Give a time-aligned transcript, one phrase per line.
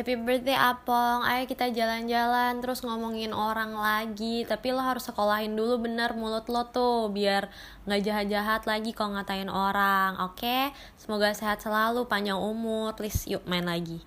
[0.00, 4.48] Happy birthday Apong, ayo kita jalan-jalan terus ngomongin orang lagi.
[4.48, 7.52] Tapi lo harus sekolahin dulu bener mulut lo tuh Biar
[7.84, 12.96] gak jahat-jahat lagi kalau ngatain orang Oke, semoga sehat selalu, panjang umur.
[12.96, 14.00] Please yuk main lagi.